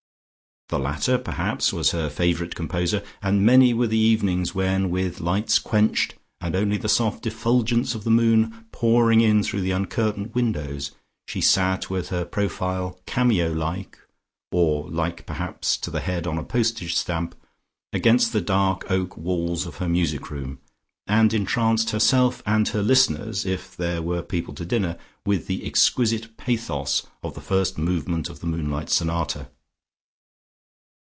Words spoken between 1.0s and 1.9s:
perhaps